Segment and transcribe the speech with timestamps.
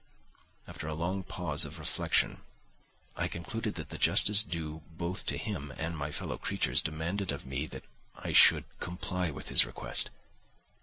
[0.67, 2.41] After a long pause of reflection
[3.15, 7.45] I concluded that the justice due both to him and my fellow creatures demanded of
[7.45, 7.85] me that
[8.15, 10.09] I should comply with his request.